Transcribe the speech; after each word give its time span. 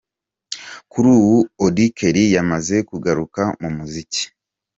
Kuri 0.91 1.07
ubu 1.17 1.35
Auddy 1.63 1.87
Kelly 1.97 2.23
yamaze 2.35 2.75
kugaruka 2.89 3.41
mu 3.61 3.69
muziki. 3.77 4.23